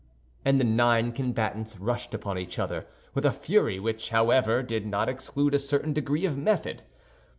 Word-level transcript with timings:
And 0.43 0.59
the 0.59 0.63
nine 0.65 1.11
combatants 1.11 1.77
rushed 1.77 2.15
upon 2.15 2.39
each 2.39 2.57
other 2.57 2.87
with 3.13 3.23
a 3.23 3.31
fury 3.31 3.79
which 3.79 4.09
however 4.09 4.63
did 4.63 4.87
not 4.87 5.07
exclude 5.07 5.53
a 5.53 5.59
certain 5.59 5.93
degree 5.93 6.25
of 6.25 6.35
method. 6.35 6.81